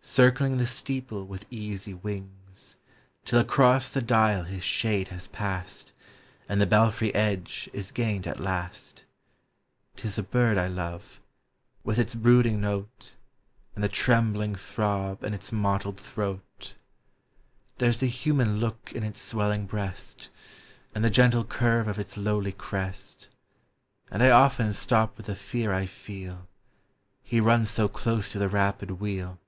[0.00, 2.78] Circling the steeple with easy wings.
[3.26, 5.92] Till across the dial his shade has passed.
[6.48, 9.04] And the belfry edge is gained at last;
[9.96, 11.20] 'T is a bird I love,
[11.84, 13.16] with its brooding note.
[13.74, 16.74] And the trembling throb in its mottled throat;
[17.76, 17.76] 326 POEMS OF NATURE.
[17.76, 17.88] There?
[17.90, 20.30] s a human look in its swelling breast,
[20.94, 23.28] And the gentle curve of its lowly crest;
[24.10, 26.48] And I often stop with the fear I feel,—
[27.22, 29.38] He runs so close to the rapid wheel.